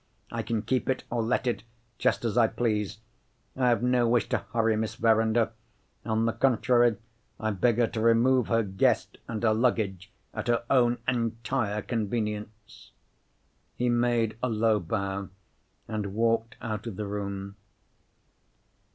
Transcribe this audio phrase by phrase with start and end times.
[0.31, 1.61] I can keep it, or let it,
[1.99, 2.97] just as I please.
[3.55, 5.51] I have no wish to hurry Miss Verinder.
[6.03, 6.97] On the contrary,
[7.39, 12.93] I beg her to remove her guest and her luggage, at her own entire convenience."
[13.75, 15.29] He made a low bow,
[15.87, 17.55] and walked out of the room.